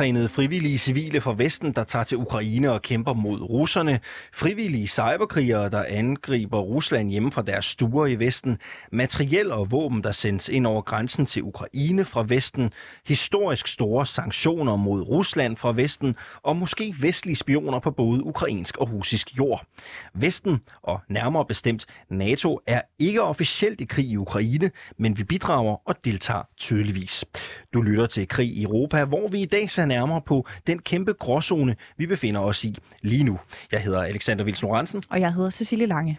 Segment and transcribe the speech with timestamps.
[0.00, 4.00] veltrænede frivillige civile fra Vesten, der tager til Ukraine og kæmper mod russerne,
[4.32, 8.58] frivillige cyberkrigere, der angriber Rusland hjemme fra deres stuer i Vesten,
[8.92, 12.72] materiel og våben, der sendes ind over grænsen til Ukraine fra Vesten,
[13.06, 18.92] historisk store sanktioner mod Rusland fra Vesten og måske vestlige spioner på både ukrainsk og
[18.92, 19.64] russisk jord.
[20.14, 25.88] Vesten, og nærmere bestemt NATO, er ikke officielt i krig i Ukraine, men vi bidrager
[25.88, 27.24] og deltager tydeligvis.
[27.74, 31.12] Du lytter til Krig i Europa, hvor vi i dag ser nærmere på den kæmpe
[31.12, 33.38] gråzone, vi befinder os i lige nu.
[33.72, 35.02] Jeg hedder Alexander Vils Lorentzen.
[35.10, 36.18] Og jeg hedder Cecilie Lange.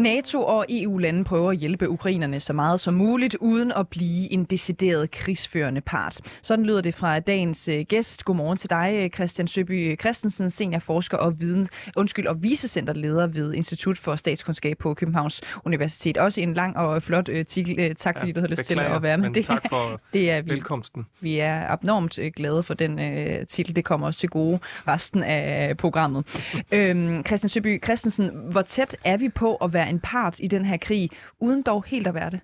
[0.00, 4.44] NATO og EU-lande prøver at hjælpe ukrainerne så meget som muligt, uden at blive en
[4.44, 6.20] decideret krigsførende part.
[6.42, 8.24] Sådan lyder det fra dagens øh, gæst.
[8.24, 14.16] Godmorgen til dig, Christian Søby Christensen, seniorforsker og, viden, undskyld, og vicecenterleder ved Institut for
[14.16, 16.16] Statskundskab på Københavns Universitet.
[16.18, 17.80] Også en lang og flot artikel.
[17.80, 19.30] Øh, tak fordi ja, du havde lyst til at være med.
[19.30, 21.06] Det, tak for det er vi, velkomsten.
[21.20, 23.76] Vi er abnormt øh, glade for den uh, titel.
[23.76, 26.24] Det kommer også til gode resten af programmet.
[26.72, 30.64] øhm, Christian Søby Christensen, hvor tæt er vi på at være en part i den
[30.64, 32.40] her krig, uden dog helt at være det?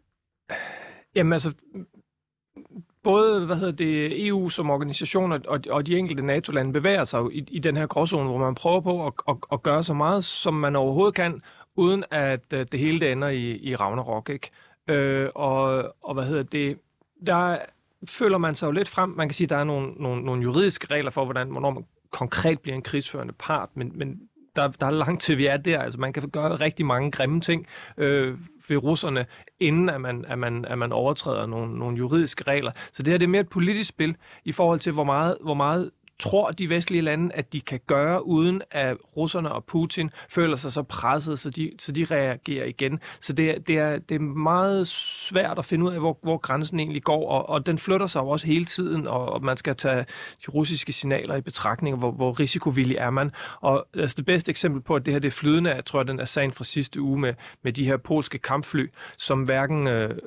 [1.14, 1.52] Jamen altså,
[3.02, 7.44] både hvad hedder det, EU som organisation og, og de enkelte NATO-lande bevæger sig i,
[7.50, 10.55] i den her gråzone, hvor man prøver på at, at, at gøre så meget, som
[10.55, 11.42] man overhovedet kan,
[11.77, 14.30] uden at øh, det hele det ender i, i Ragnarok.
[14.30, 14.50] Ikke?
[14.89, 16.78] Øh, og, og hvad hedder det,
[17.27, 17.58] der
[18.08, 19.11] føler man sig jo lidt frem.
[19.11, 21.84] Man kan sige, at der er nogle, nogle, nogle juridiske regler for, hvordan, hvornår man
[22.11, 24.20] konkret bliver en krigsførende part, men, men
[24.57, 25.81] der, der er langt til, vi er der.
[25.81, 29.27] Altså, man kan gøre rigtig mange grimme ting øh, ved russerne,
[29.61, 32.73] inden at man, at man, at man overtræder nogle, nogle juridiske regler.
[32.93, 35.55] Så det her det er mere et politisk spil i forhold til, hvor meget, hvor
[35.55, 40.57] meget tror de vestlige lande, at de kan gøre, uden at russerne og Putin føler
[40.57, 43.01] sig så presset, så de, så de reagerer igen.
[43.21, 44.87] Så det, det, er, det er meget
[45.29, 48.21] svært at finde ud af, hvor, hvor grænsen egentlig går, og, og den flytter sig
[48.21, 50.07] jo også hele tiden, og, og man skal tage
[50.47, 53.31] de russiske signaler i betragtning, hvor, hvor risikovillig er man.
[53.61, 56.21] Og altså, det bedste eksempel på, at det her det er flydende, jeg tror, den
[56.21, 58.87] er sagen fra sidste uge med, med de her polske kampfly,
[59.19, 60.19] som hverken øh,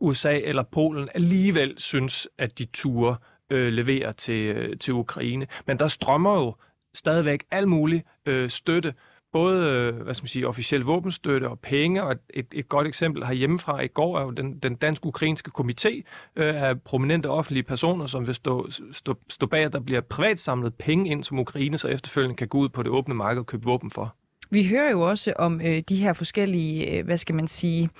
[0.00, 3.14] USA eller Polen alligevel synes, at de turer
[3.50, 5.46] øh, leverer til, øh, til Ukraine.
[5.66, 6.54] Men der strømmer jo
[6.94, 8.94] stadigvæk al mulig øh, støtte,
[9.32, 13.24] både øh, hvad skal man sige, officiel våbenstøtte og penge, og et, et godt eksempel
[13.24, 16.02] herhjemmefra i går er jo den, den dansk-ukrainske komité
[16.36, 20.38] øh, af prominente offentlige personer, som vil stå, stå, stå bag, at der bliver privat
[20.38, 23.46] samlet penge ind, som Ukraine så efterfølgende kan gå ud på det åbne marked og
[23.46, 24.14] købe våben for.
[24.50, 27.90] Vi hører jo også om øh, de her forskellige, øh, hvad skal man sige,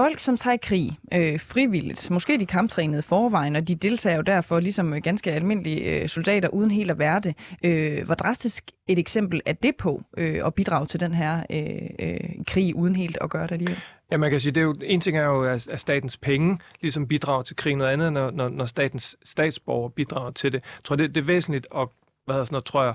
[0.00, 4.22] Folk, som tager i krig øh, frivilligt, måske de kamptrænede forvejen, og de deltager jo
[4.22, 7.34] derfor ligesom øh, ganske almindelige øh, soldater uden helt at være det.
[7.64, 12.08] Øh, hvor drastisk et eksempel er det på øh, at bidrage til den her øh,
[12.08, 13.78] øh, krig uden helt at gøre det alligevel?
[14.12, 17.06] Ja, man kan sige, det er jo, en ting er jo, at, statens penge ligesom
[17.06, 20.58] bidrager til krig, noget andet, når, når, når statens statsborger bidrager til det.
[20.58, 21.88] Jeg tror, det, det er væsentligt at,
[22.24, 22.94] hvad hedder sådan noget, tror jeg,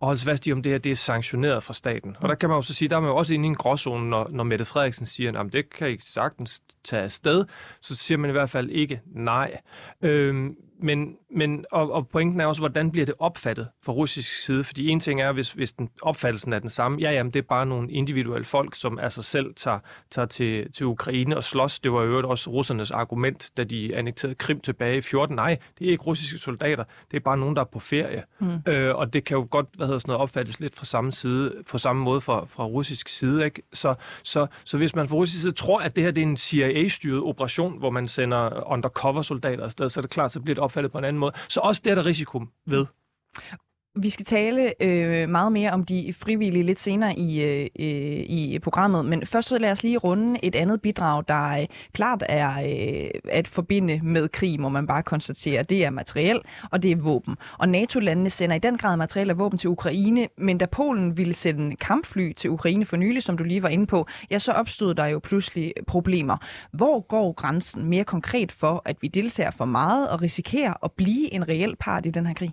[0.00, 2.16] og holdes fast i, om det her det er sanktioneret fra staten.
[2.20, 3.54] Og der kan man jo så sige, der er man jo også inde i en
[3.54, 7.44] gråzone, når, når Mette Frederiksen siger, at det kan I sagtens tage afsted,
[7.80, 9.60] så siger man i hvert fald ikke nej.
[10.02, 14.64] Øhm, men, men og, og pointen er også, hvordan bliver det opfattet fra russisk side?
[14.64, 17.46] Fordi en ting er, hvis, hvis den opfattelsen er den samme, ja, jamen, det er
[17.48, 19.78] bare nogle individuelle folk, som af sig selv tager,
[20.10, 21.80] tager til, til Ukraine og slås.
[21.80, 25.36] Det var jo også russernes argument, da de annekterede Krim tilbage i 14.
[25.36, 28.22] Nej, det er ikke russiske soldater, det er bare nogen, der er på ferie.
[28.38, 28.72] Mm.
[28.72, 31.54] Øh, og det kan jo godt hvad hedder sådan noget, opfattes lidt fra samme side,
[31.70, 33.44] på samme måde fra, fra russisk side.
[33.44, 33.62] Ikke?
[33.72, 36.36] Så, så, så hvis man fra russisk side tror, at det her det er en
[36.36, 40.92] CIA-styret operation, hvor man sender undercover-soldater afsted, så er det klart, så bliver det opfattet
[40.92, 41.32] på en anden måde.
[41.48, 42.86] Så også det er der risiko ved.
[43.98, 48.58] Vi skal tale øh, meget mere om de frivillige lidt senere i, øh, øh, i
[48.62, 52.50] programmet, men først så lad os lige runde et andet bidrag, der øh, klart er
[52.50, 55.62] øh, at forbinde med krig, må man bare konstatere.
[55.62, 56.40] Det er materiel,
[56.70, 57.36] og det er våben.
[57.58, 61.34] Og NATO-landene sender i den grad materiel og våben til Ukraine, men da Polen ville
[61.34, 64.94] sende kampfly til Ukraine for nylig, som du lige var inde på, ja, så opstod
[64.94, 66.36] der jo pludselig problemer.
[66.72, 71.32] Hvor går grænsen mere konkret for, at vi deltager for meget og risikerer at blive
[71.32, 72.52] en reel part i den her krig?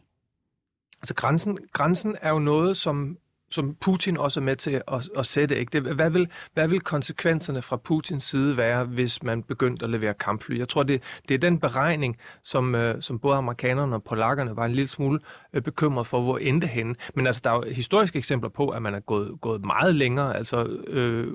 [1.04, 3.18] Altså grænsen, grænsen er jo noget, som,
[3.52, 5.60] som Putin også er med til at, at sætte.
[5.60, 5.70] Ikke?
[5.80, 10.14] Det, hvad, vil, hvad vil konsekvenserne fra Putins side være, hvis man begyndte at levere
[10.14, 10.60] kampfly?
[10.60, 14.66] Jeg tror, det, det er den beregning, som, øh, som både amerikanerne og polakkerne var
[14.66, 15.20] en lille smule
[15.54, 16.96] øh, bekymret for, hvor endte henne.
[17.16, 20.38] Men altså, der er jo historiske eksempler på, at man er gået, gået meget længere.
[20.38, 21.34] Altså, øh,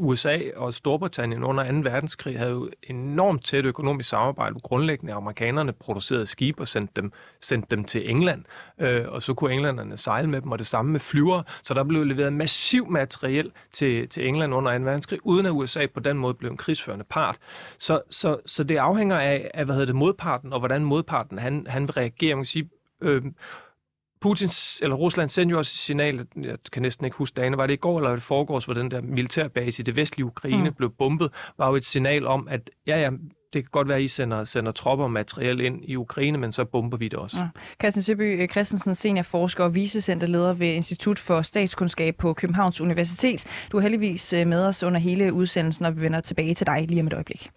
[0.00, 1.78] USA og Storbritannien under 2.
[1.78, 4.54] verdenskrig havde jo enormt tæt økonomisk samarbejde.
[4.54, 8.44] Grundlæggende amerikanerne producerede skib og sendte dem, sendte dem til England,
[8.78, 11.42] øh, og så kunne englænderne sejle med dem, og det samme med flyver.
[11.62, 14.84] Så der blev leveret massiv materiel til, til England under 2.
[14.84, 17.36] verdenskrig, uden at USA på den måde blev en krigsførende part.
[17.78, 21.66] Så, så, så det afhænger af, af hvad hedder det, modparten, og hvordan modparten han,
[21.68, 22.34] han vil reagere.
[22.34, 22.70] Man kan sige,
[23.00, 23.22] øh,
[24.20, 27.66] Putins, eller Rusland sendte jo også et signal, jeg kan næsten ikke huske dagene, var
[27.66, 30.74] det i går eller det foregårs, hvor den der militærbase i det vestlige Ukraine mm.
[30.74, 33.10] blev bombet, var jo et signal om, at ja, ja,
[33.52, 36.52] det kan godt være, at I sender, sender tropper og materiel ind i Ukraine, men
[36.52, 37.36] så bomber vi det også.
[37.38, 37.48] Ja.
[37.80, 43.46] Christian Søby Christensen, seniorforsker og vicecenterleder ved Institut for Statskundskab på Københavns Universitet.
[43.72, 46.86] Du er heldigvis øh, med os under hele udsendelsen, og vi vender tilbage til dig
[46.88, 47.50] lige om et øjeblik.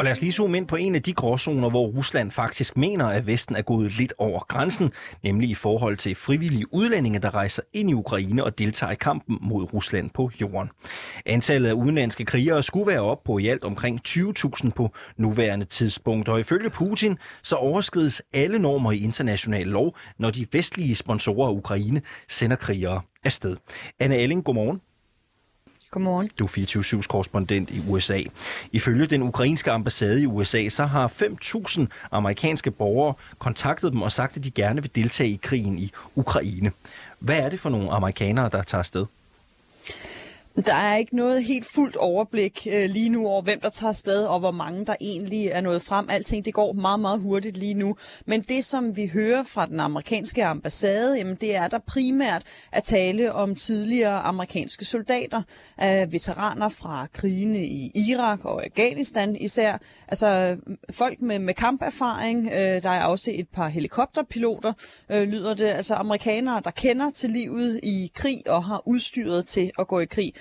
[0.00, 3.06] Og lad os lige zoome ind på en af de gråzoner, hvor Rusland faktisk mener,
[3.06, 4.92] at Vesten er gået lidt over grænsen,
[5.22, 9.38] nemlig i forhold til frivillige udlændinge, der rejser ind i Ukraine og deltager i kampen
[9.40, 10.70] mod Rusland på jorden.
[11.26, 16.28] Antallet af udenlandske krigere skulle være op på i alt omkring 20.000 på nuværende tidspunkt,
[16.28, 21.52] og ifølge Putin så overskrides alle normer i international lov, når de vestlige sponsorer af
[21.52, 23.56] Ukraine sender krigere afsted.
[23.98, 24.80] Anne Elling, godmorgen.
[25.92, 26.30] Godmorgen.
[26.38, 28.22] Du er 24 korrespondent i USA.
[28.72, 34.36] Ifølge den ukrainske ambassade i USA, så har 5.000 amerikanske borgere kontaktet dem og sagt,
[34.36, 36.72] at de gerne vil deltage i krigen i Ukraine.
[37.18, 39.06] Hvad er det for nogle amerikanere, der tager afsted?
[40.56, 44.24] Der er ikke noget helt fuldt overblik øh, lige nu over, hvem der tager afsted,
[44.24, 46.06] og hvor mange der egentlig er nået frem.
[46.10, 47.96] Alting det går meget, meget hurtigt lige nu.
[48.26, 52.42] Men det, som vi hører fra den amerikanske ambassade, jamen, det er der primært
[52.72, 55.42] at tale om tidligere amerikanske soldater,
[55.82, 59.78] øh, veteraner fra krigene i Irak og Afghanistan især.
[60.08, 60.56] Altså
[60.90, 62.46] folk med, med kamperfaring.
[62.46, 64.72] Øh, der er også et par helikopterpiloter,
[65.10, 65.66] øh, lyder det.
[65.66, 70.06] Altså amerikanere, der kender til livet i krig og har udstyret til at gå i
[70.06, 70.32] krig.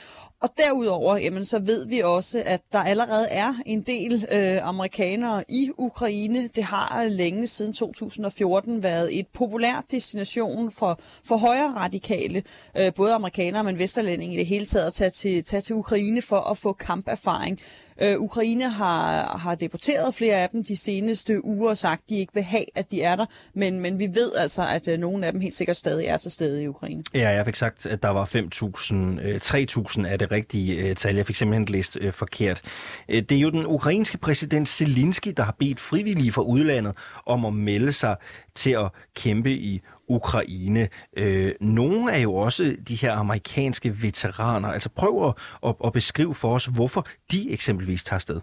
[0.41, 5.43] Og derudover, jamen, så ved vi også, at der allerede er en del øh, amerikanere
[5.49, 6.47] i Ukraine.
[6.47, 12.43] Det har længe siden 2014 været et populært destination for, for højre radikale,
[12.77, 16.21] øh, både amerikanere, men vesterlændinge i det hele taget, at tage til, tage til Ukraine
[16.21, 17.59] for at få kamperfaring.
[18.01, 22.15] Øh, Ukraine har, har deporteret flere af dem de seneste uger og sagt, at de
[22.15, 23.25] ikke vil have, at de er der.
[23.53, 26.31] Men, men vi ved altså, at øh, nogle af dem helt sikkert stadig er til
[26.31, 27.03] stede i Ukraine.
[27.13, 28.95] Ja, jeg fik sagt, at der var 5.000.
[29.21, 31.15] Øh, 3.000 er det rigtige øh, tal.
[31.15, 32.61] Jeg fik simpelthen læst øh, forkert.
[33.09, 36.93] Øh, det er jo den ukrainske præsident Zelensky, der har bedt frivillige fra udlandet
[37.25, 38.15] om at melde sig
[38.55, 40.89] til at kæmpe i Ukraine.
[41.17, 44.69] Øh, nogle er jo også de her amerikanske veteraner.
[44.69, 45.33] Altså prøv at,
[45.69, 48.41] at, at beskrive for os, hvorfor de eksempelvis tager sted.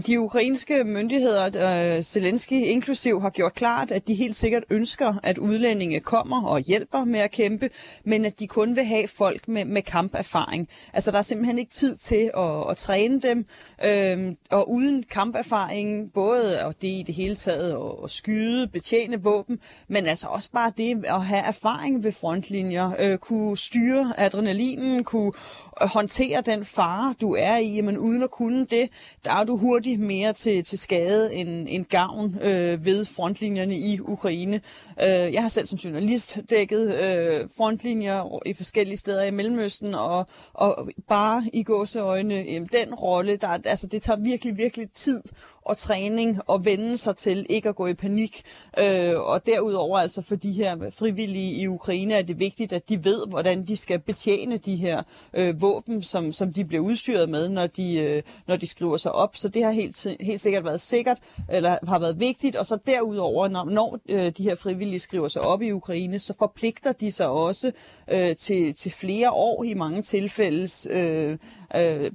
[0.00, 5.38] De ukrainske myndigheder, øh, Zelensky inklusiv, har gjort klart, at de helt sikkert ønsker, at
[5.38, 7.70] udlændinge kommer og hjælper med at kæmpe,
[8.04, 10.68] men at de kun vil have folk med, med kamperfaring.
[10.92, 13.46] Altså, der er simpelthen ikke tid til at, at træne dem,
[13.84, 19.22] uh, og uden kamperfaring, både og det i det hele taget at, at skyde, betjene
[19.22, 19.58] våben,
[19.88, 25.32] men altså også bare det at have erfaring ved frontlinjer, øh, kunne styre adrenalinen, kunne
[25.80, 28.90] håndtere den fare, du er i, men uden at kunne det,
[29.24, 34.00] der er du hurtigt mere til, til skade end, end gavn øh, ved frontlinjerne i
[34.00, 34.60] Ukraine.
[35.02, 40.26] Øh, jeg har selv som journalist dækket øh, frontlinjer i forskellige steder i Mellemøsten, og,
[40.52, 45.22] og bare i gåseøjne, øh, den rolle, der, altså, det tager virkelig, virkelig tid
[45.64, 48.42] og træning og vende sig til ikke at gå i panik.
[48.78, 53.04] Øh, og derudover altså for de her frivillige i Ukraine er det vigtigt, at de
[53.04, 55.02] ved, hvordan de skal betjene de her
[55.34, 59.12] øh, våben, som, som de bliver udstyret med, når de, øh, når de skriver sig
[59.12, 59.36] op.
[59.36, 61.18] Så det har helt, helt sikkert været sikkert,
[61.50, 62.56] eller har været vigtigt.
[62.56, 66.34] Og så derudover, når, når øh, de her frivillige skriver sig op i Ukraine, så
[66.38, 67.72] forpligter de sig også
[68.10, 71.38] øh, til, til flere år i mange tilfælde øh,
[71.76, 72.10] øh,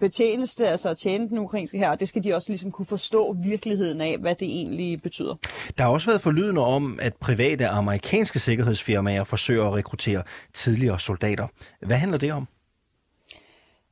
[0.00, 3.36] betjeneste, altså at tjene den ukrainske her, og det skal de også ligesom kunne forstå
[3.44, 5.34] virkeligheden af, hvad det egentlig betyder.
[5.78, 10.22] Der har også været forlydende om, at private amerikanske sikkerhedsfirmaer forsøger at rekruttere
[10.54, 11.46] tidligere soldater.
[11.86, 12.48] Hvad handler det om?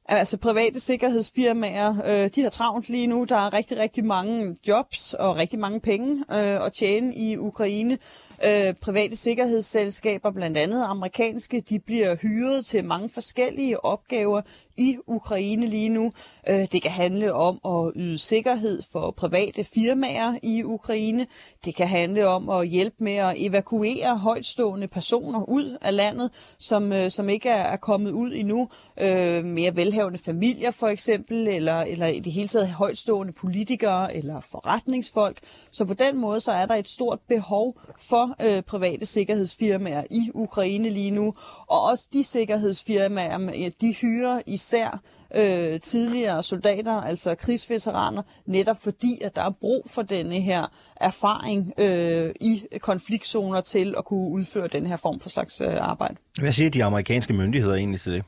[0.09, 3.25] Altså private sikkerhedsfirmaer, øh, de har travlt lige nu.
[3.25, 7.99] Der er rigtig, rigtig mange jobs og rigtig mange penge øh, at tjene i Ukraine.
[8.45, 14.43] Øh, private sikkerhedsselskaber, blandt andet amerikanske, de bliver hyret til mange forskellige opgaver
[14.77, 16.13] i Ukraine lige nu.
[16.49, 21.27] Øh, det kan handle om at yde sikkerhed for private firmaer i Ukraine.
[21.65, 26.93] Det kan handle om at hjælpe med at evakuere højtstående personer ud af landet, som,
[26.93, 28.69] øh, som ikke er kommet ud endnu.
[29.01, 34.41] Øh, mere velhavende familier for eksempel, eller, eller i det hele taget højtstående politikere eller
[34.41, 35.39] forretningsfolk.
[35.71, 40.31] Så på den måde så er der et stort behov for øh, private sikkerhedsfirmaer i
[40.35, 41.35] Ukraine lige nu.
[41.67, 45.01] Og også de sikkerhedsfirmaer, de hyrer i især
[45.35, 50.67] øh, tidligere soldater, altså krigsveteraner, netop fordi, at der er brug for denne her
[50.97, 56.15] erfaring øh, i konfliktzoner til at kunne udføre den her form for slags øh, arbejde.
[56.41, 58.25] Hvad siger de amerikanske myndigheder egentlig til det?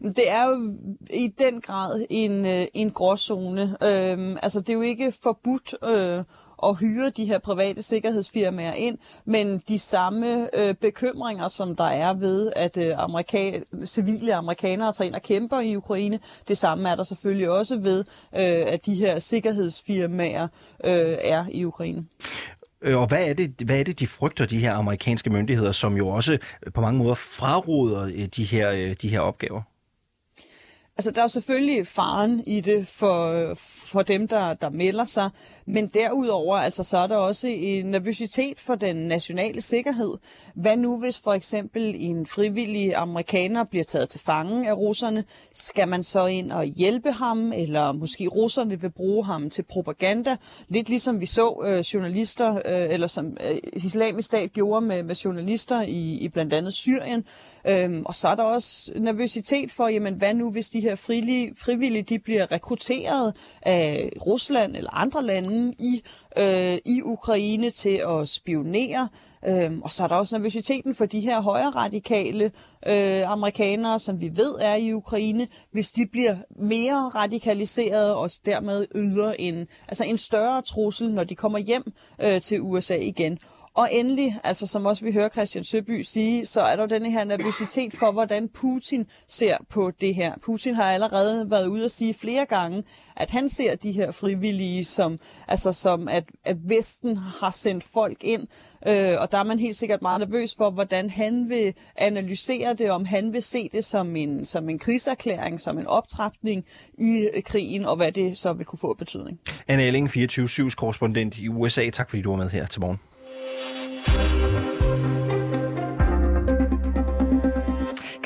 [0.00, 0.72] Det er jo
[1.10, 3.62] i den grad en, øh, en gråzone.
[3.62, 6.24] Øhm, altså, det er jo ikke forbudt øh,
[6.62, 12.14] at hyre de her private sikkerhedsfirmaer ind, men de samme øh, bekymringer, som der er
[12.14, 16.94] ved, at øh, amerika- civile amerikanere tager ind og kæmper i Ukraine, det samme er
[16.94, 17.98] der selvfølgelig også ved,
[18.34, 20.48] øh, at de her sikkerhedsfirmaer
[20.84, 22.04] øh, er i Ukraine.
[22.82, 25.96] Øh, og hvad er, det, hvad er det, de frygter, de her amerikanske myndigheder, som
[25.96, 29.62] jo også øh, på mange måder fraråder øh, de her, de her opgaver?
[30.98, 35.30] Altså, der er jo selvfølgelig faren i det for, for dem, der, der melder sig,
[35.66, 40.14] men derudover, altså, så er der også en nervøsitet for den nationale sikkerhed.
[40.54, 45.24] Hvad nu, hvis for eksempel en frivillig amerikaner bliver taget til fange af russerne?
[45.52, 50.36] Skal man så ind og hjælpe ham, eller måske russerne vil bruge ham til propaganda?
[50.68, 55.14] Lidt ligesom vi så øh, journalister, øh, eller som øh, islamisk stat gjorde med, med
[55.14, 57.24] journalister i, i blandt andet Syrien.
[57.68, 61.54] Øhm, og så er der også nervøsitet for, jamen hvad nu, hvis de her frivillige,
[61.58, 66.02] frivillige de bliver rekrutteret af Rusland eller andre lande i,
[66.38, 69.08] øh, i Ukraine til at spionere.
[69.48, 72.44] Øhm, og så er der også nervøsiteten for de her højre radikale
[72.86, 78.86] øh, amerikanere, som vi ved er i Ukraine, hvis de bliver mere radikaliseret og dermed
[78.94, 83.38] yder en, altså en større trussel, når de kommer hjem øh, til USA igen.
[83.76, 87.24] Og endelig, altså som også vi hører Christian Søby sige, så er der denne her
[87.24, 90.34] nervøsitet for, hvordan Putin ser på det her.
[90.42, 92.84] Putin har allerede været ude at sige flere gange,
[93.16, 95.18] at han ser de her frivillige som,
[95.48, 98.42] altså som at, at Vesten har sendt folk ind,
[98.86, 102.90] øh, og der er man helt sikkert meget nervøs for, hvordan han vil analysere det,
[102.90, 106.64] om han vil se det som en, som en krigserklæring, som en optrapning
[106.98, 109.40] i krigen, og hvad det så vil kunne få betydning.
[109.68, 111.90] Anne Elling, 24-7's korrespondent i USA.
[111.90, 112.98] Tak fordi du var med her til morgen.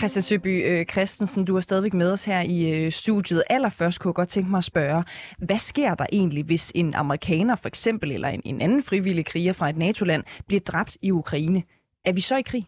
[0.00, 3.42] Christian Søby øh, Christensen, du er stadigvæk med os her i øh, studiet.
[3.50, 5.04] Allerførst kunne jeg godt tænke mig at spørge,
[5.38, 9.52] hvad sker der egentlig, hvis en amerikaner for eksempel, eller en, en anden frivillig kriger
[9.52, 11.62] fra et NATO-land, bliver dræbt i Ukraine?
[12.04, 12.66] Er vi så i krig?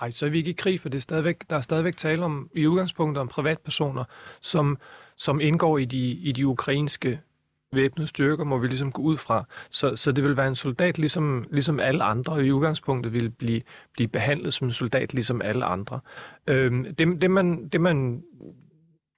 [0.00, 2.24] Nej, så er vi ikke i krig, for det er stadigvæk, der er stadigvæk tale
[2.24, 4.04] om, i udgangspunktet om privatpersoner,
[4.40, 4.78] som,
[5.16, 7.20] som indgår i de, i de ukrainske
[7.72, 9.44] væbnede styrker, må vi ligesom gå ud fra.
[9.70, 13.30] Så, så det vil være en soldat, ligesom, ligesom alle andre, og i udgangspunktet vil
[13.30, 16.00] blive, blive behandlet som en soldat, ligesom alle andre.
[16.46, 18.22] Øhm, det, det, man, det man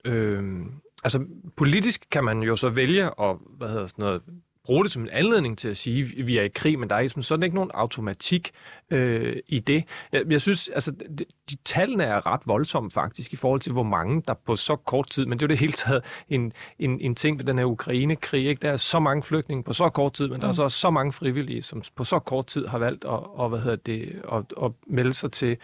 [0.04, 0.72] øhm,
[1.04, 1.24] altså
[1.56, 4.22] politisk kan man jo så vælge at, hvad hedder sådan noget,
[4.64, 6.96] bruge det som en anledning til at sige, at vi er i krig, men der
[6.96, 8.50] er ligesom sådan ikke nogen automatik
[8.90, 9.84] øh, i det.
[10.12, 13.82] Jeg, jeg synes, altså, de, de tallene er ret voldsomme faktisk, i forhold til hvor
[13.82, 17.00] mange, der på så kort tid, men det er jo det hele taget en, en,
[17.00, 18.62] en ting ved den her Ukraine-krig, ikke?
[18.62, 20.40] Der er så mange flygtninge på så kort tid, men mm.
[20.40, 20.56] der er mm.
[20.56, 23.58] så også så mange frivillige, som på så kort tid har valgt at, og, hvad
[23.58, 25.56] hedder det, at, at melde sig til,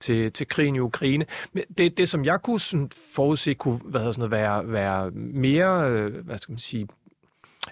[0.00, 1.26] til, til krigen i Ukraine.
[1.52, 5.10] Men det, det som jeg kunne sådan forudse, kunne hvad hedder sådan noget, være, være
[5.10, 6.88] mere, øh, hvad skal man sige,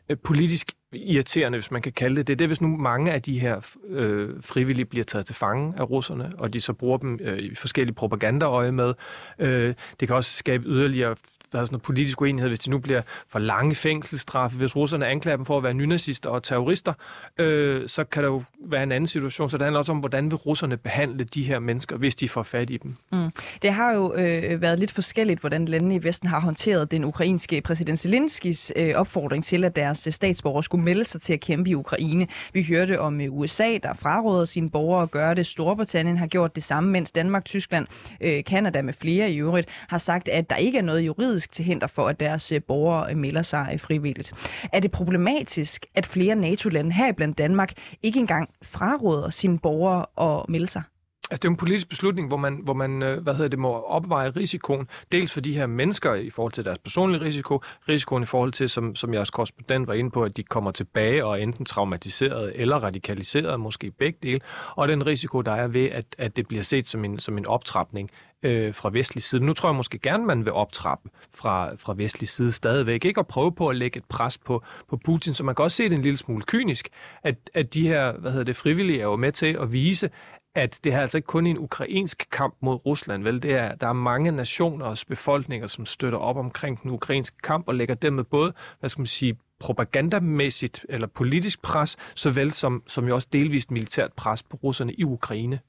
[0.08, 3.22] Øh, politisk irriterende, hvis man kan kalde det det, det er, hvis nu mange af
[3.22, 7.18] de her øh, frivillige bliver taget til fange af russerne, og de så bruger dem
[7.22, 8.94] øh, i forskellige propagandaøje med.
[9.38, 11.16] Øh, det kan også skabe yderligere
[11.52, 15.06] været er sådan noget politisk uenighed, hvis de nu bliver for lange fængselsstraffe, hvis russerne
[15.06, 16.92] anklager dem for at være nynazister og terrorister,
[17.38, 19.50] øh, så kan der jo være en anden situation.
[19.50, 22.42] Så det handler også om, hvordan vil russerne behandle de her mennesker, hvis de får
[22.42, 22.96] fat i dem.
[23.12, 23.30] Mm.
[23.62, 27.60] Det har jo øh, været lidt forskelligt, hvordan landene i Vesten har håndteret den ukrainske
[27.60, 31.70] præsident Zelenskis øh, opfordring til, at deres øh, statsborgere skulle melde sig til at kæmpe
[31.70, 32.26] i Ukraine.
[32.52, 35.46] Vi hørte om øh, USA, der fraråder sine borgere at gøre det.
[35.46, 37.86] Storbritannien har gjort det samme, mens Danmark, Tyskland,
[38.20, 41.52] øh, Kanada med flere i øvrigt, har sagt, at der ikke er noget juridisk juridisk
[41.52, 44.32] til hinder for, at deres øh, borgere øh, melder sig øh, frivilligt.
[44.72, 50.66] Er det problematisk, at flere NATO-lande, heriblandt Danmark, ikke engang fraråder sine borgere at melde
[50.66, 50.82] sig?
[51.30, 53.82] Altså, det er en politisk beslutning, hvor man, hvor man øh, hvad hedder det, må
[53.82, 58.26] opveje risikoen, dels for de her mennesker i forhold til deres personlige risiko, risikoen i
[58.26, 61.42] forhold til, som, som jeres korrespondent var inde på, at de kommer tilbage og er
[61.42, 64.40] enten traumatiseret eller radikaliseret, måske begge dele,
[64.76, 67.46] og den risiko, der er ved, at, at det bliver set som en, som en
[67.46, 68.10] optrapning
[68.42, 69.44] øh, fra vestlig side.
[69.44, 73.04] Nu tror jeg måske gerne, man vil optrappe fra, fra vestlig side stadigvæk.
[73.04, 75.76] Ikke at prøve på at lægge et pres på, på Putin, så man kan også
[75.76, 76.88] se det en lille smule kynisk,
[77.22, 80.10] at, at de her hvad hedder det, frivillige er jo med til at vise,
[80.54, 83.42] at det her altså ikke kun en ukrainsk kamp mod Rusland, vel?
[83.42, 87.74] Det er, der er mange nationers befolkninger, som støtter op omkring den ukrainske kamp og
[87.74, 93.14] lægger dermed både, hvad skal man sige, propagandamæssigt eller politisk pres, såvel som, som jo
[93.14, 95.60] også delvist militært pres på russerne i Ukraine.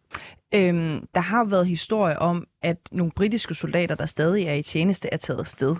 [0.53, 5.09] Øhm, der har været historie om, at nogle britiske soldater, der stadig er i tjeneste,
[5.11, 5.75] er taget sted.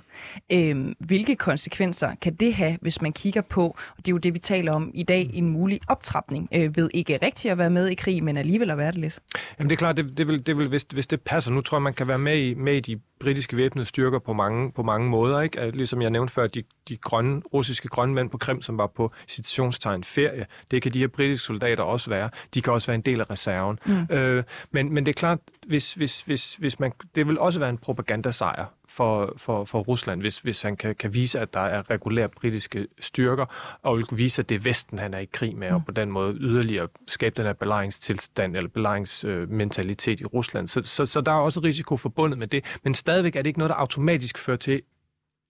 [0.49, 4.33] Øhm, hvilke konsekvenser kan det have, hvis man kigger på, og det er jo det,
[4.33, 7.87] vi taler om i dag, en mulig optrapning øh, ved ikke rigtigt at være med
[7.87, 9.19] i krig, men alligevel at være det lidt?
[9.59, 11.51] Jamen det er klart, det, det vil, det vil hvis, hvis det passer.
[11.51, 14.33] Nu tror jeg, man kan være med i, med i de britiske væbnede styrker på
[14.33, 15.41] mange, på mange måder.
[15.41, 15.71] Ikke?
[15.71, 19.11] Ligesom jeg nævnte før, de, de grønne, russiske grønne mænd på Krim, som var på
[19.27, 22.29] citationstegn ferie, det kan de her britiske soldater også være.
[22.53, 23.79] De kan også være en del af reserven.
[23.85, 24.15] Mm.
[24.15, 27.69] Øh, men, men det er klart, hvis, hvis, hvis, hvis man, det vil også være
[27.69, 31.89] en propagandasejr for, for, for Rusland, hvis, hvis han kan, kan vise, at der er
[31.89, 33.45] regulære britiske styrker,
[33.83, 35.75] og vil kunne vise, at det er Vesten, han er i krig med, mm.
[35.75, 40.67] og på den måde yderligere skabe den her belejringstilstand eller belejringsmentalitet i Rusland.
[40.67, 43.59] Så, så, så der er også risiko forbundet med det, men stadigvæk er det ikke
[43.59, 44.81] noget, der automatisk fører til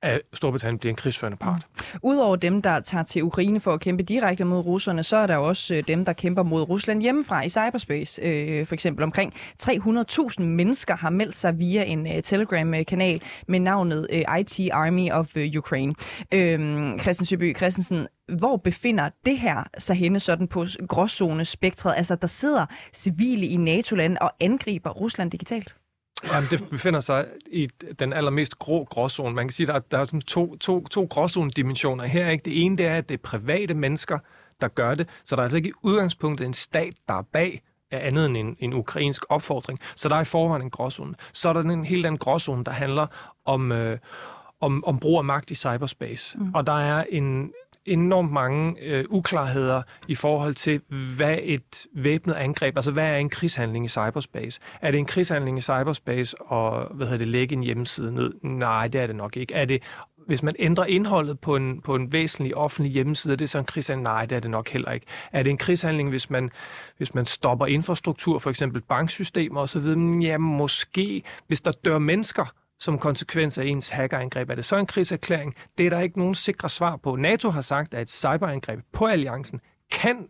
[0.02, 1.68] at Storbritannien bliver en krigsførende part.
[1.94, 2.00] Mm.
[2.04, 5.38] Udover dem, der tager til Ukraine for at kæmpe direkte mod russerne, så er der
[5.38, 8.22] også øh, dem, der kæmper mod Rusland hjemmefra i cyberspace.
[8.22, 14.08] Øh, for eksempel omkring 300.000 mennesker har meldt sig via en uh, Telegram-kanal med navnet
[14.10, 15.96] øh, uh, IT Army of Ukraine.
[16.34, 18.08] Øh, Christian Søby Christensen,
[18.40, 21.94] hvor befinder det her sig henne sådan på gråzone-spektret?
[21.98, 25.76] Altså, der sidder civile i NATO-lande og angriber Rusland digitalt?
[26.28, 29.36] Jamen, det befinder sig i den allermest grå gråzone.
[29.36, 32.30] Man kan sige, at der, der er to, to, to gråzone-dimensioner her.
[32.30, 32.46] Ikke?
[32.46, 34.20] Det ene det er, at det er private mennesker,
[34.62, 35.08] der gør det.
[35.24, 37.62] Så der er altså ikke i udgangspunktet en stat, der er bag
[37.92, 39.80] er andet end en, en ukrainsk opfordring.
[39.96, 41.16] Så der er i forvejen en gråzone.
[41.34, 43.08] Så er der en helt anden gråzone, der handler
[43.46, 43.98] om, øh,
[44.62, 46.38] om, om brug af magt i cyberspace.
[46.38, 46.52] Mm.
[46.54, 47.52] Og der er en,
[47.86, 50.82] enormt mange øh, uklarheder i forhold til,
[51.16, 54.60] hvad et væbnet angreb, altså hvad er en krigshandling i cyberspace?
[54.82, 58.34] Er det en krigshandling i cyberspace og hvad hedder det, lægge en hjemmeside ned?
[58.44, 59.54] Nej, det er det nok ikke.
[59.54, 59.84] Er det
[60.30, 63.66] hvis man ændrer indholdet på en, på en væsentlig offentlig hjemmeside, er det så en
[63.66, 64.04] krigshandling?
[64.04, 65.06] Nej, det er det nok heller ikke.
[65.32, 66.50] Er det en krigshandling, hvis man,
[66.98, 69.96] hvis man stopper infrastruktur, for eksempel banksystemer osv.?
[70.22, 71.24] Ja, måske.
[71.48, 74.50] Hvis der dør mennesker, som konsekvens af ens hackerangreb.
[74.50, 75.56] Er det så en krigserklæring?
[75.78, 77.16] Det er der ikke nogen sikre svar på.
[77.16, 79.62] NATO har sagt, at et cyberangreb på alliancen
[79.92, 80.28] kan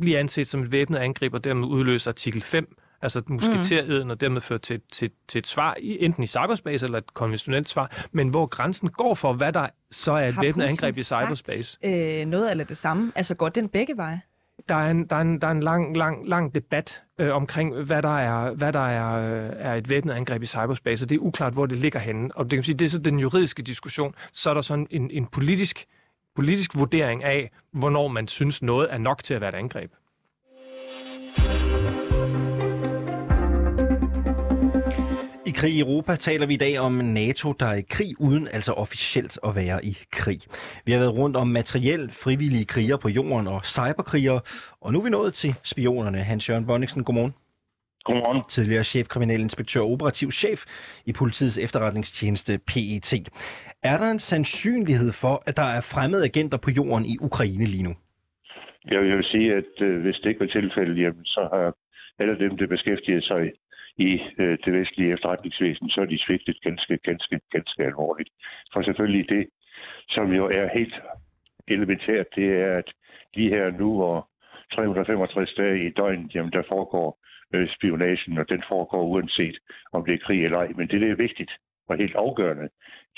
[0.00, 4.40] blive anset som et væbnet angreb, og dermed udløse artikel 5, altså musketereden, og dermed
[4.40, 8.46] føre til, til, til et svar, enten i cyberspace eller et konventionelt svar, men hvor
[8.46, 11.64] grænsen går for, hvad der så er et væbnet angreb i cyberspace.
[11.64, 13.12] Sagt, øh, noget eller det samme?
[13.14, 14.20] Altså går den begge veje?
[14.68, 17.74] Der er en, der er en, der er en lang, lang, lang debat øh, omkring,
[17.82, 21.14] hvad der, er, hvad der er, øh, er et væbnet angreb i cyberspace, og det
[21.14, 22.30] er uklart, hvor det ligger henne.
[22.34, 24.14] Og det kan sige, det er så den juridiske diskussion.
[24.32, 25.86] Så er der sådan en, en politisk,
[26.36, 29.92] politisk vurdering af, hvornår man synes noget er nok til at være et angreb.
[35.58, 38.72] Krig i Europa taler vi i dag om NATO, der er i krig uden altså
[38.72, 40.40] officielt at være i krig.
[40.86, 44.40] Vi har været rundt om materiel frivillige kriger på jorden og cyberkrigere,
[44.80, 46.18] og nu er vi nået til spionerne.
[46.18, 47.34] Hans-Jørgen Bonniksen, godmorgen.
[48.04, 48.42] Godmorgen.
[48.48, 50.60] Tidligere chefkriminalinspektør og operativ chef
[51.06, 53.12] i politiets efterretningstjeneste PET.
[53.82, 57.82] Er der en sandsynlighed for, at der er fremmede agenter på jorden i Ukraine lige
[57.82, 57.94] nu?
[58.90, 61.74] Jeg vil sige, at øh, hvis det ikke var tilfældet, jamen, så har
[62.18, 63.52] alle dem, der beskæftiger sig
[63.98, 68.30] i øh, det vestlige efterretningsvæsen, så er de svigtet ganske, ganske, ganske alvorligt.
[68.72, 69.46] For selvfølgelig det,
[70.08, 70.94] som jo er helt
[71.68, 72.92] elementært, det er, at
[73.34, 74.28] lige her nu, hvor
[74.74, 77.18] 365 dage i døgnet, jamen der foregår
[77.54, 79.56] øh, spionagen, og den foregår uanset
[79.92, 80.68] om det er krig eller ej.
[80.76, 81.52] Men det, der er vigtigt
[81.88, 82.68] og helt afgørende,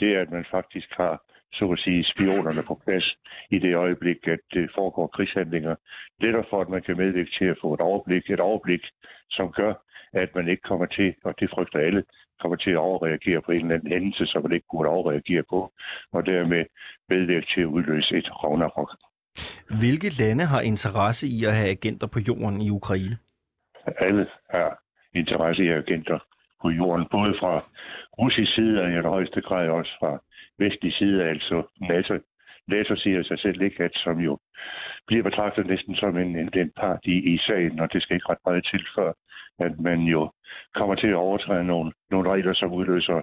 [0.01, 3.16] det er, at man faktisk har så at sige, spionerne på plads
[3.51, 5.75] i det øjeblik, at det foregår krigshandlinger.
[6.21, 8.81] Det er for, at man kan medvirke til at få et overblik, et overblik,
[9.31, 9.75] som gør,
[10.12, 12.05] at man ikke kommer til, og det frygter alle,
[12.40, 15.73] kommer til at overreagere på en eller anden hændelse, som man ikke burde overreagere på,
[16.12, 16.64] og dermed
[17.09, 18.90] medvirke til at udløse et Ragnarok.
[19.81, 23.18] Hvilke lande har interesse i at have agenter på jorden i Ukraine?
[23.99, 24.83] Alle har
[25.14, 26.18] interesse i agenter
[26.62, 27.64] på jorden, både fra
[28.18, 30.23] russisk side og i højeste grad også fra
[30.59, 32.14] vestlig side, altså NATO.
[32.68, 34.38] NATO siger sig selv ikke, at som jo
[35.07, 38.31] bliver betragtet næsten som en, en, en part i, i sagen, og det skal ikke
[38.31, 39.12] ret meget til, før
[39.59, 40.31] at man jo
[40.75, 43.21] kommer til at overtræde nogle, nogle regler, som udløser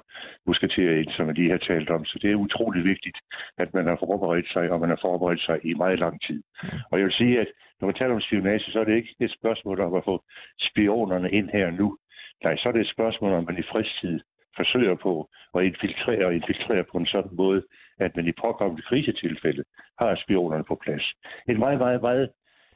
[0.47, 2.05] musketerer ind, som vi lige har talt om.
[2.05, 3.17] Så det er utrolig vigtigt,
[3.57, 6.43] at man har forberedt sig, og man har forberedt sig i meget lang tid.
[6.91, 7.47] Og jeg vil sige, at
[7.79, 10.23] når man taler om spionage, så er det ikke et spørgsmål om at få
[10.69, 11.97] spionerne ind her nu.
[12.43, 14.19] Nej, så er det et spørgsmål om, at man i fredstid
[14.55, 17.63] forsøger på at infiltrere og infiltrere på en sådan måde,
[17.99, 19.63] at man i påkommende krisetilfælde
[19.99, 21.05] har spionerne på plads.
[21.49, 22.29] Et meget, meget, meget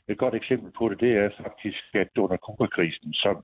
[0.09, 3.43] et godt eksempel på det, det er faktisk, at under Kuba-krisen, som,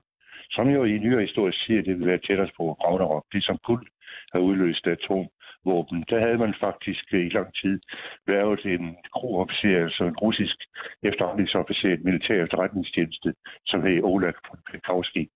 [0.50, 3.58] som jo i nyere historie siger, at det vil være tættere på Ragnarok, det som
[3.64, 3.88] kun
[4.32, 7.80] har udløst atomvåben, der havde man faktisk øh, i lang tid
[8.26, 10.56] været en kroofficer, altså en russisk
[11.02, 13.34] efterretningsofficer, en militær efterretningstjeneste,
[13.66, 14.32] som hed Ola
[14.70, 15.28] Penkowski.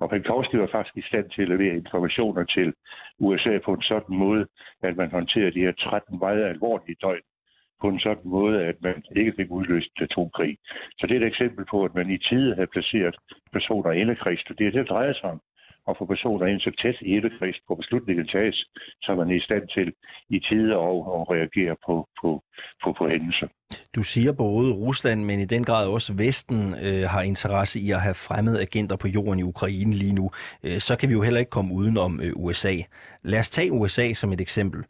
[0.00, 2.74] Og Penkowski var faktisk i stand til at levere informationer til
[3.18, 4.46] USA på en sådan måde,
[4.82, 7.22] at man håndterede de her 13 meget alvorlige døgn
[7.80, 10.58] på en sådan måde, at man ikke fik udløst atomkrig.
[10.98, 13.16] Så det er et eksempel på, at man i tide havde placeret
[13.52, 14.42] personer i indekreds.
[14.44, 15.40] Det er det, det drejer sig om
[15.90, 18.66] at få personer ind så tæt i indekreds på beslutningen tages,
[19.02, 19.92] så man er i stand til
[20.28, 22.42] i tide at, at reagere på, på,
[22.84, 23.48] på, på hændelser.
[23.94, 28.00] Du siger både Rusland, men i den grad også Vesten øh, har interesse i at
[28.00, 30.30] have fremmede agenter på jorden i Ukraine lige nu.
[30.62, 32.74] Øh, så kan vi jo heller ikke komme udenom øh, USA.
[33.22, 34.84] Lad os tage USA som et eksempel.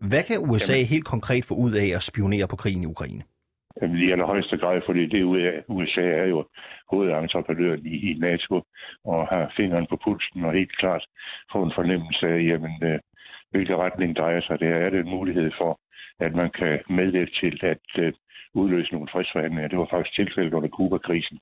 [0.00, 3.22] Hvad kan USA Jamen, helt konkret få ud af at spionere på krigen i Ukraine?
[3.82, 5.22] Jamen, i allerhøjeste grad, fordi det
[5.68, 6.44] USA er jo
[6.90, 8.62] hovedentreprenøren i, i NATO
[9.04, 11.04] og har fingeren på pulsen og helt klart
[11.52, 12.98] få en fornemmelse af, jamen, øh,
[13.50, 14.60] hvilken retning drejer sig.
[14.60, 15.80] Det er det en mulighed for,
[16.20, 18.12] at man kan medvirke til at øh,
[18.54, 19.68] udløse nogle fredsforhandlinger.
[19.68, 21.38] Det var faktisk tilfældet under Kuba-krisen.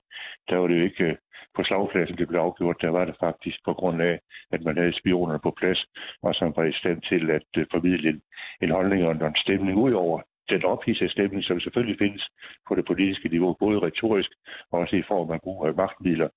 [0.49, 1.15] Der var det jo ikke øh,
[1.55, 2.81] på slagpladsen, det blev afgjort.
[2.81, 4.19] Der var det faktisk på grund af,
[4.51, 5.85] at man havde spionerne på plads,
[6.23, 8.21] og som var i stand til at øh, formidle en,
[8.61, 12.23] en holdning og en stemning ud over den ophidsede stemning, som selvfølgelig findes
[12.67, 14.31] på det politiske niveau, både retorisk
[14.71, 16.29] og også i form af brug af magtmidler.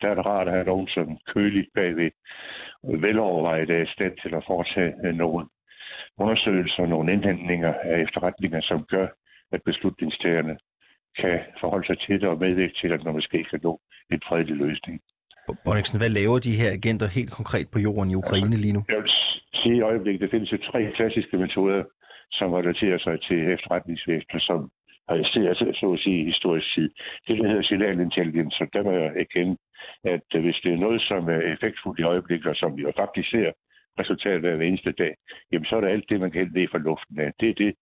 [0.00, 2.10] Der er det rart at have nogen som køligt bagved
[2.82, 5.46] velovervejet er i stand til at foretage øh, nogle
[6.18, 9.06] undersøgelser, nogle indhentninger af efterretninger, som gør,
[9.52, 10.58] at beslutningstagerne
[11.20, 13.80] kan forholde sig til det og medvirke til, at man måske kan nå
[14.12, 15.00] en fredelig løsning.
[15.64, 18.82] Bonniksen, hvad laver de her agenter helt konkret på jorden i Ukraine lige nu?
[18.88, 19.10] Jeg vil
[19.62, 21.82] sige i øjeblikket, der findes jo tre klassiske metoder,
[22.32, 24.70] som relaterer sig til efterretningsvæsenet, som
[25.32, 26.90] ser så at sige, historisk tid.
[27.26, 29.56] Det, der hedder signalintelligens, og der må jeg erkende,
[30.04, 33.30] at hvis det er noget, som er effektfuldt i øjeblikket, og som vi jo faktisk
[33.30, 33.50] ser
[34.00, 35.14] resultatet af hver eneste dag,
[35.52, 37.30] jamen så er det alt det, man kan hente fra luften af.
[37.40, 37.74] Det er det,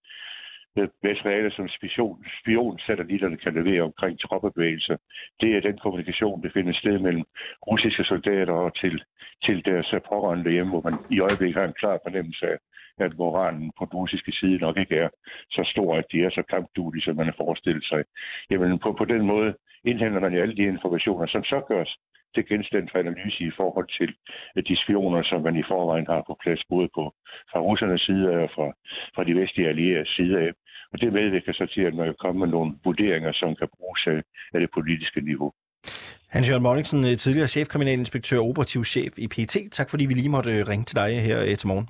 [0.76, 4.96] materiale, som spion, spionsatellitterne kan levere omkring troppebevægelser.
[5.40, 7.24] Det er den kommunikation, der finder sted mellem
[7.66, 9.02] russiske soldater og til,
[9.44, 12.58] til deres pårørende hjemme, hvor man i øjeblikket har en klar fornemmelse af,
[12.98, 15.08] at moralen på den russiske side nok ikke er
[15.50, 18.04] så stor, at de er så kampduelige, som man har forestillet sig.
[18.50, 19.54] Jamen på, på den måde
[19.84, 21.96] indhenter man jo alle de informationer, som så gørs
[22.34, 24.10] til genstand for analyse i forhold til
[24.56, 27.04] øh, de spioner, som man i forvejen har på plads, både på,
[27.50, 28.66] fra russernes side og fra,
[29.14, 30.50] fra de vestlige allierede side af.
[30.92, 34.02] Og det medvirker så til, at man kan komme med nogle vurderinger, som kan bruges
[34.06, 34.20] af,
[34.54, 35.52] af det politiske niveau.
[36.28, 39.56] Hans-Jørgen Morgensen, øh, tidligere chefkriminalinspektør og operativ chef i PT.
[39.72, 41.88] Tak fordi vi lige måtte ringe til dig her til morgen.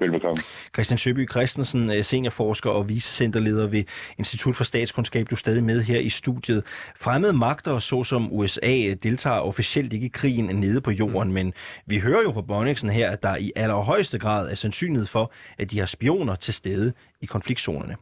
[0.00, 0.42] Velbekomme.
[0.74, 3.84] Christian Søby Christensen, øh, seniorforsker og vicecenterleder ved
[4.18, 5.30] Institut for Statskundskab.
[5.30, 6.64] Du er stadig med her i studiet.
[6.96, 11.54] Fremmede magter, såsom USA, deltager officielt ikke i krigen nede på jorden, men
[11.86, 15.70] vi hører jo fra Bonniksen her, at der i allerhøjeste grad er sandsynlighed for, at
[15.70, 17.96] de har spioner til stede i konfliktzonerne.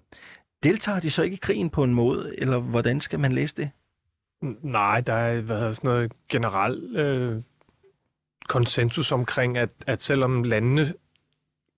[0.62, 3.70] Deltager de så ikke i krigen på en måde, eller hvordan skal man læse det?
[4.62, 7.42] Nej, der er hvad hedder, sådan noget generelt øh,
[8.48, 10.92] konsensus omkring, at, at selvom landene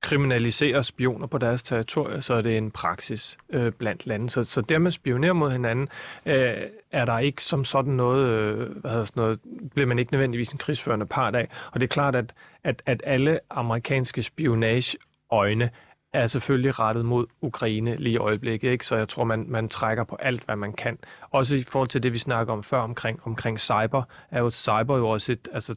[0.07, 4.31] kriminaliserer spioner på deres territorier, så er det en praksis øh, blandt lande.
[4.31, 5.88] Så, så der man spionerer mod hinanden,
[6.27, 6.55] øh,
[6.92, 9.40] er der ikke som sådan noget, øh, hvad hedder sådan noget,
[9.75, 11.49] bliver man ikke nødvendigvis en krigsførende part af.
[11.73, 15.71] Og det er klart, at, at, at alle amerikanske spionageøjne
[16.12, 18.87] er selvfølgelig rettet mod Ukraine lige i øjeblikket, ikke?
[18.87, 20.99] så jeg tror, man, man trækker på alt, hvad man kan.
[21.31, 24.97] Også i forhold til det, vi snakker om før omkring, omkring cyber, er jo cyber
[24.97, 25.75] jo også et, altså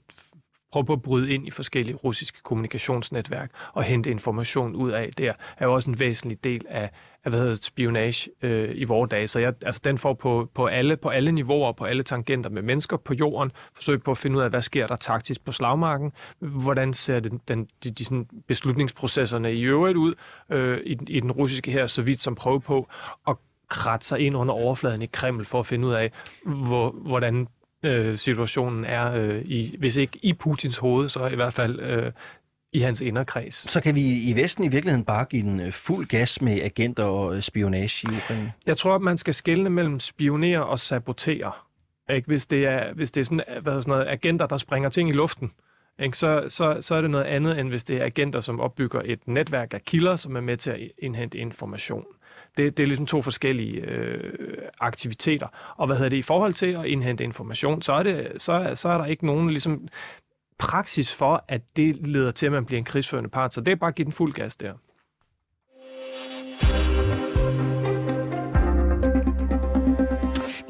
[0.72, 5.34] prøve på at bryde ind i forskellige russiske kommunikationsnetværk og hente information ud af der,
[5.58, 6.90] er jo også en væsentlig del af,
[7.24, 9.28] af hvad hedder det, spionage øh, i vores dage.
[9.28, 12.62] Så jeg, altså, den får på, på, alle, på alle niveauer, på alle tangenter med
[12.62, 16.12] mennesker på jorden, forsøg på at finde ud af, hvad sker der taktisk på slagmarken,
[16.40, 20.14] hvordan ser den, den, de, de sådan beslutningsprocesserne i øvrigt ud
[20.50, 22.88] øh, i, i den russiske her, så vidt som prøve på
[23.28, 23.36] at
[23.70, 26.12] kratte sig ind under overfladen i Kreml for at finde ud af,
[26.46, 27.48] hvor, hvordan
[27.84, 32.12] øh, situationen er, øh, i, hvis ikke i Putins hoved, så i hvert fald øh,
[32.74, 33.72] i hans inderkreds.
[33.72, 37.04] Så kan vi i Vesten i virkeligheden bare give den øh, fuld gas med agenter
[37.04, 38.54] og øh, spionage i Ukraine?
[38.66, 41.52] Jeg tror, at man skal skelne mellem spionere og sabotere.
[42.10, 42.28] Ikke?
[42.28, 45.14] Hvis, det er, hvis det er sådan, hvad sådan noget, agenter, der springer ting i
[45.14, 45.52] luften,
[46.00, 46.18] ikke?
[46.18, 49.20] Så, så, så er det noget andet, end hvis det er agenter, som opbygger et
[49.26, 52.06] netværk af kilder, som er med til at indhente information.
[52.60, 54.34] Det, det er ligesom to forskellige øh,
[54.80, 55.48] aktiviteter.
[55.78, 58.90] Og hvad hedder det i forhold til at indhente information, så er, det, så, så
[58.90, 59.88] er der ikke nogen ligesom,
[60.60, 63.54] praksis for, at det leder til, at man bliver en krigsførende part.
[63.54, 64.74] Så det er bare at give den fuld gas der.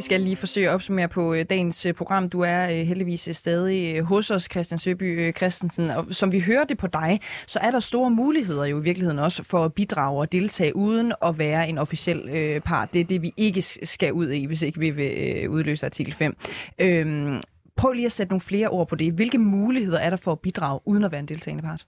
[0.10, 2.30] Skal lige forsøge at opsummere på øh, dagens øh, program.
[2.30, 5.90] Du er øh, heldigvis stadig hos os, Christian Søby Christensen.
[5.90, 9.20] Og som vi hører det på dig, så er der store muligheder jo i virkeligheden
[9.20, 12.94] også for at bidrage og deltage uden at være en officiel part.
[12.94, 16.38] Det er det, vi ikke skal ud i, hvis ikke vi vil udløse artikel 5.
[16.80, 17.42] Øhm,
[17.76, 19.14] prøv lige at sætte nogle flere ord på det.
[19.14, 21.86] Hvilke muligheder er der for at bidrage uden at være en deltagende part?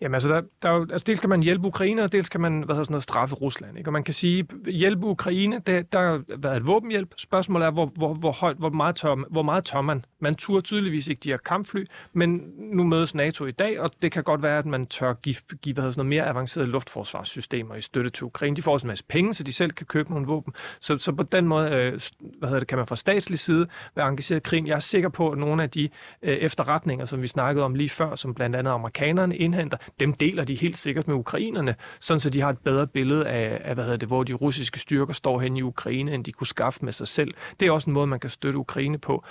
[0.00, 2.76] Jamen altså, der, der, altså dels kan man hjælpe Ukraine, og dels kan man hvad
[2.76, 3.78] sådan noget, straffe Rusland.
[3.78, 3.88] Ikke?
[3.88, 7.14] Og man kan sige, hjælpe Ukraine, det, der har været et våbenhjælp.
[7.16, 10.04] Spørgsmålet er, hvor, hvor, hvor, højt, hvor meget tør, hvor meget tør man?
[10.20, 14.12] Man tør tydeligvis ikke de her kampfly, men nu mødes NATO i dag, og det
[14.12, 17.80] kan godt være, at man tør give, give hvad sådan noget, mere avancerede luftforsvarssystemer i
[17.80, 18.56] støtte til Ukraine.
[18.56, 20.54] De får også en masse penge, så de selv kan købe nogle våben.
[20.80, 22.00] Så, så på den måde øh,
[22.38, 24.66] hvad hedder det, kan man fra statslig side være engageret i krigen.
[24.66, 25.88] Jeg er sikker på, at nogle af de
[26.22, 30.44] øh, efterretninger, som vi snakkede om lige før, som blandt andet amerikanerne indhenter, dem deler
[30.44, 33.84] de helt sikkert med ukrainerne, sådan så de har et bedre billede af, af hvad
[33.84, 36.92] hedder det, hvor de russiske styrker står hen i Ukraine, end de kunne skaffe med
[36.92, 37.34] sig selv.
[37.60, 39.24] Det er også en måde, man kan støtte Ukraine på.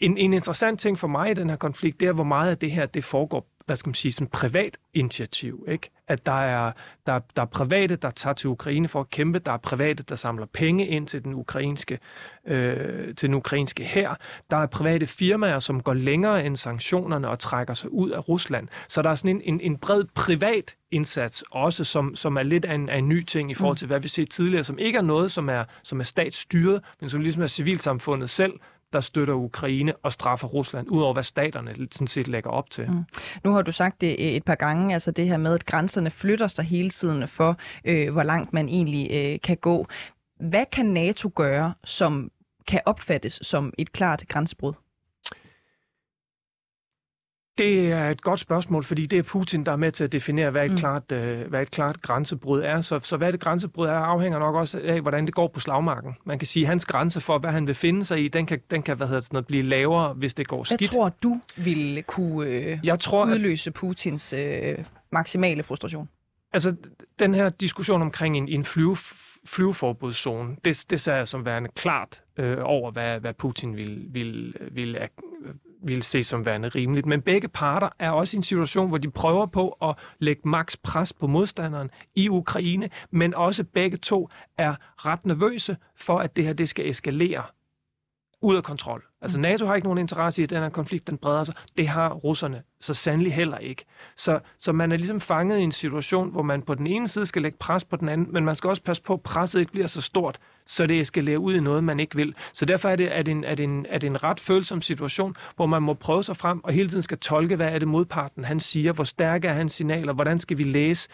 [0.00, 2.58] En, en interessant ting for mig i den her konflikt, det er, hvor meget af
[2.58, 5.64] det her det foregår hvad skal man sige, sådan privat initiativ.
[5.68, 5.90] Ikke?
[6.08, 6.72] At der er,
[7.06, 10.14] der, der er private, der tager til Ukraine for at kæmpe, der er private, der
[10.14, 11.98] samler penge ind til den ukrainske,
[12.46, 14.18] øh, til den ukrainske hær.
[14.50, 18.68] Der er private firmaer, som går længere end sanktionerne og trækker sig ud af Rusland.
[18.88, 22.64] Så der er sådan en, en, en bred privat indsats også, som, som er lidt
[22.64, 23.78] af en, af en ny ting i forhold mm.
[23.78, 27.10] til, hvad vi ser tidligere, som ikke er noget, som er, som er statsstyret, men
[27.10, 28.52] som ligesom er civilsamfundet selv,
[28.92, 32.90] der støtter Ukraine og straffer Rusland, udover hvad staterne sådan set lægger op til.
[32.90, 33.04] Mm.
[33.44, 36.10] Nu har du sagt det øh, et par gange, altså det her med, at grænserne
[36.10, 39.86] flytter sig hele tiden for, øh, hvor langt man egentlig øh, kan gå.
[40.40, 42.30] Hvad kan NATO gøre, som
[42.66, 44.72] kan opfattes som et klart grænsebrud?
[47.62, 50.50] Det er et godt spørgsmål, fordi det er Putin, der er med til at definere,
[50.50, 50.76] hvad et, mm.
[50.76, 52.80] klart, øh, hvad et klart grænsebrud er.
[52.80, 56.16] Så, så hvad det grænsebrud er, afhænger nok også af, hvordan det går på slagmarken.
[56.24, 58.60] Man kan sige, at hans grænse for, hvad han vil finde sig i, den kan,
[58.70, 60.80] den kan hvad hedder det, noget, blive lavere, hvis det går skidt.
[60.80, 64.78] Hvad tror du ville kunne øh, Jeg tror, udløse Putins øh,
[65.12, 66.08] maksimale frustration?
[66.52, 66.76] Altså,
[67.18, 68.96] den her diskussion omkring en, en flyve,
[69.46, 74.54] flyveforbudszone, det, det ser jeg som værende klart øh, over, hvad, hvad Putin vil, vil,
[74.72, 74.96] vil
[75.82, 77.06] ville se som værende rimeligt.
[77.06, 80.76] Men begge parter er også i en situation, hvor de prøver på at lægge maks
[80.76, 86.44] pres på modstanderen i Ukraine, men også begge to er ret nervøse for, at det
[86.44, 87.42] her det skal eskalere
[88.42, 89.04] ud af kontrol.
[89.20, 89.42] Altså mm.
[89.42, 91.54] NATO har ikke nogen interesse i, at den her konflikt den breder sig.
[91.76, 93.84] Det har russerne så sandelig heller ikke.
[94.16, 97.26] Så, så man er ligesom fanget i en situation, hvor man på den ene side
[97.26, 99.72] skal lægge pres på den anden, men man skal også passe på, at presset ikke
[99.72, 102.34] bliver så stort, så det eskalerer ud i noget, man ikke vil.
[102.52, 104.82] Så derfor er det, er, det en, er, det en, er det en ret følsom
[104.82, 107.88] situation, hvor man må prøve sig frem og hele tiden skal tolke, hvad er det
[107.88, 111.08] modparten, han siger, hvor stærke er hans signaler, hvordan skal vi læse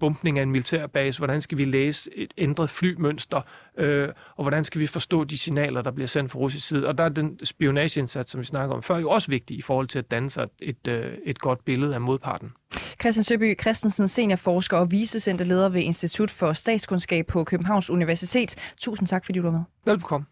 [0.00, 3.40] bumpning af en militærbase, hvordan skal vi læse et ændret flymønster,
[3.78, 6.88] øh, og hvordan skal vi forstå de signaler, der bliver sendt fra russisk side.
[6.88, 9.88] Og der er den spionageindsats, som vi snakker om før, jo også vigtig i forhold
[9.88, 12.52] til at danne sig et, øh, et godt billede af modparten.
[13.00, 18.56] Christian Søby Christensen, seniorforsker og vicecenterleder ved Institut for Statskundskab på Københavns Universitet.
[18.78, 19.60] Tusind tak, fordi du var med.
[19.86, 20.26] Velbekomme.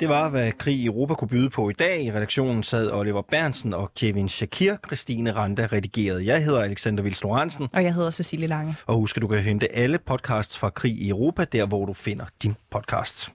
[0.00, 2.02] Det var, hvad krig i Europa kunne byde på i dag.
[2.02, 4.74] I redaktionen sad Oliver Bernsen og Kevin Shakir.
[4.86, 6.26] Christine Randa redigerede.
[6.26, 7.24] Jeg hedder Alexander Vils.
[7.24, 8.76] Og jeg hedder Cecilie Lange.
[8.86, 11.92] Og husk, at du kan hente alle podcasts fra Krig i Europa, der hvor du
[11.92, 13.32] finder din podcast.